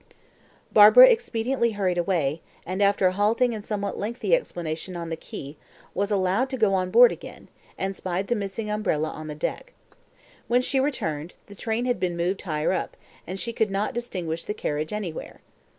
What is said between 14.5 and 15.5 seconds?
carriage anywhere.